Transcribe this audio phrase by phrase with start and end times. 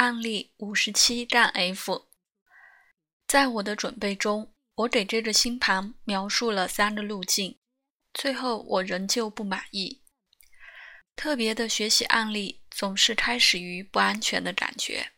[0.00, 2.08] 案例五十七杠 F。
[3.26, 7.58] 在我的准备中，我给这个星盘描述了三个路径，
[8.14, 10.02] 最后我仍旧不满意。
[11.14, 15.12] 特别的学习案例总是开始于不安全的感觉。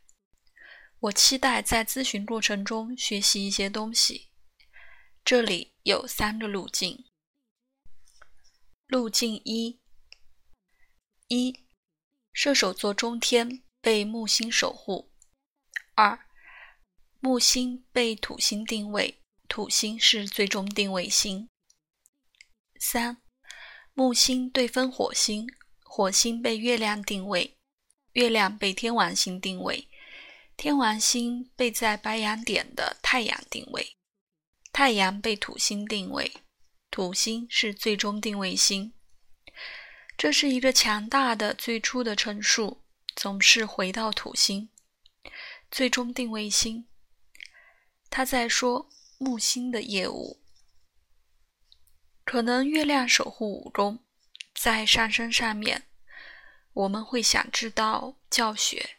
[0.99, 4.31] 我期待在咨询过程中学习一些东西。
[5.25, 7.05] 这里有三个路径。
[8.89, 9.81] 路径一：
[11.29, 11.61] 一，
[12.33, 15.11] 射手座中天被木星守护；
[15.97, 16.19] 二，
[17.21, 21.49] 木星被土星定位，土星是最终定位星；
[22.79, 23.21] 三，
[23.93, 25.47] 木星对分火星。
[25.95, 27.59] 火星被月亮定位，
[28.13, 29.91] 月亮被天王星定位，
[30.57, 33.95] 天王星被在白羊点的太阳定位，
[34.73, 36.33] 太阳被土星定位，
[36.91, 38.95] 土星是最终定位星。
[40.17, 42.82] 这是一个强大的最初的陈述，
[43.15, 44.69] 总是回到土星，
[45.71, 46.87] 最终定位星。
[48.11, 50.41] 他在说木星的业务，
[52.25, 54.05] 可能月亮守护五宫。
[54.55, 55.89] 在上升上面，
[56.73, 58.97] 我们会想知道教学。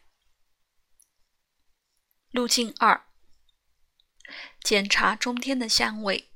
[2.31, 3.05] 路径二：
[4.61, 6.29] 检查中天的相位。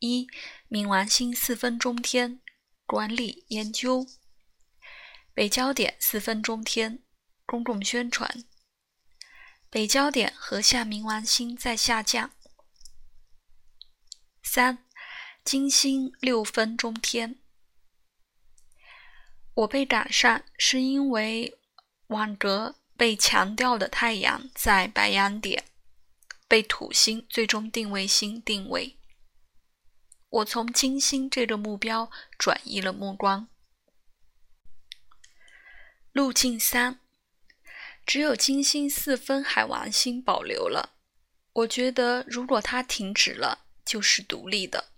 [0.00, 0.26] 一、
[0.68, 2.40] 冥王星四分中天，
[2.86, 4.06] 管理研究；
[5.38, 7.00] 北焦点四分中天，
[7.46, 8.44] 公共宣传。
[9.70, 12.32] 北焦点和下冥王星在下降。
[14.42, 14.84] 三、
[15.44, 17.38] 金星六分中天。
[19.54, 21.56] 我被赶上，是因为
[22.08, 25.66] 网格被强调的太阳在白羊点，
[26.48, 28.98] 被土星最终定位星定位。
[30.30, 33.48] 我从金星这个目标转移了目光。
[36.18, 36.98] 路径三，
[38.04, 40.96] 只有金星四分海王星保留了。
[41.52, 44.88] 我觉得如果它停止了，就是独立的。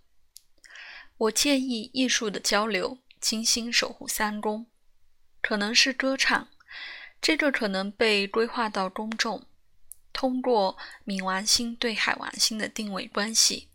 [1.17, 2.97] 我建议艺术的交流。
[3.19, 4.65] 金星守护三宫，
[5.43, 6.49] 可能是歌唱，
[7.21, 9.45] 这个可能被规划到公众。
[10.11, 10.75] 通过
[11.05, 13.69] 冥王星对海王星的定位关系，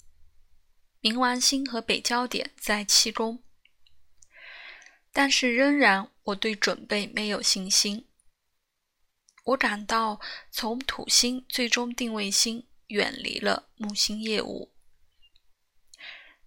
[1.01, 3.41] 冥王星和北焦点在七宫，
[5.17, 8.07] 但是仍然我对准备没有信心。
[9.45, 14.71] 我感到从土星最终定位星远离了木星业务，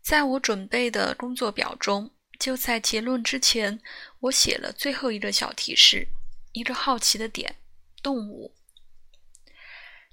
[0.03, 2.11] 在我准备的工作表中。
[2.39, 3.81] 就在结论之前，
[4.19, 6.07] 我写了最后一个小提示，
[6.51, 7.55] 一个好奇的点：
[8.03, 8.53] 动物。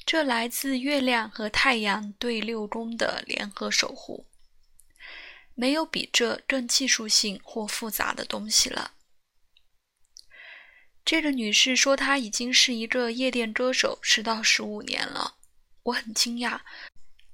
[0.07, 4.27] 这来自月亮和太阳对六宫的联合守护。
[5.57, 8.93] 没有比这更技术性或复杂的东西了。
[11.05, 15.35] 这个女士说，她已经是一个夜店歌手十到十五年了。
[15.83, 16.61] 我很惊讶，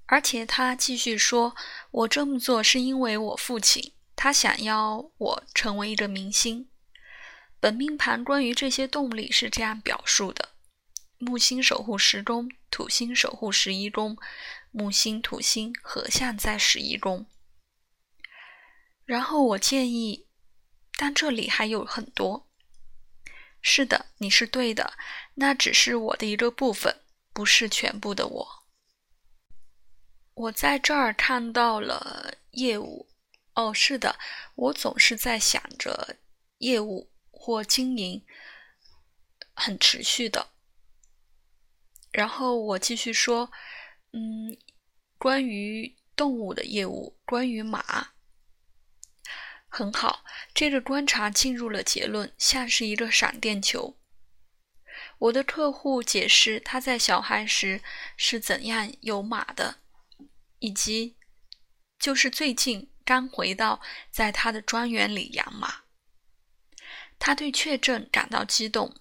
[0.07, 1.55] 而且她继续说
[1.91, 6.69] ：“我这么做是因为我父亲。”他想要我成为一个明星。
[7.59, 10.51] 本命盘关于这些动力是这样表述的：
[11.19, 14.17] 木星守护十宫，土星守护十一宫，
[14.71, 17.27] 木星、土星合相在十一宫。
[19.05, 20.29] 然后我建议，
[20.97, 22.49] 但这里还有很多。
[23.61, 24.95] 是的，你是对的，
[25.35, 27.03] 那只是我的一个部分，
[27.33, 28.49] 不是全部的我。
[30.35, 33.09] 我在这儿看到了业务。
[33.55, 34.19] 哦，是的，
[34.55, 36.17] 我总是在想着
[36.59, 38.25] 业务或经营
[39.53, 40.49] 很持续的。
[42.11, 43.53] 然后我继续说，
[44.13, 44.57] 嗯，
[45.19, 48.13] 关于动物的业务，关于马，
[49.73, 50.25] 很好。
[50.55, 53.97] 这个观察进入了结论，像是一个闪电球。
[55.19, 57.81] 我的客户解释他在小孩时
[58.17, 59.79] 是怎样有马的，
[60.59, 61.17] 以及
[61.99, 62.91] 就是最近。
[63.05, 63.81] 刚回到
[64.13, 65.83] 在他的庄园里养马，
[67.19, 68.95] 他对确证感到激动。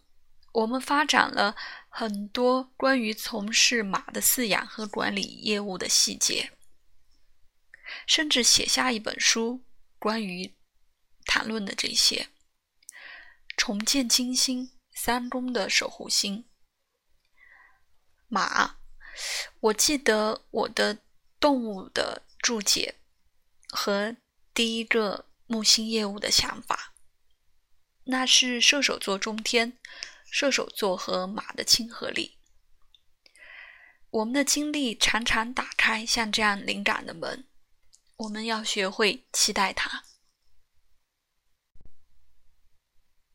[0.54, 1.56] 我们发展了
[1.88, 6.52] 很多关于从事马的饲养和管理业务的细节，
[8.08, 9.64] 甚至写下一本书
[10.00, 10.56] 关于
[11.26, 12.30] 谈论的这些。
[13.58, 16.46] 重建金星三宫的守护星
[18.28, 18.78] 马，
[19.60, 21.00] 我记得我的
[21.40, 22.96] 动物的注解。
[23.74, 24.18] 和
[24.54, 26.94] 第一个木星业务的想法，
[28.04, 29.80] 那是射手座中天，
[30.30, 32.38] 射手座和马的亲和力。
[34.10, 37.48] 我们的经历常常打开像这样灵感的门，
[38.18, 40.04] 我们要学会期待它。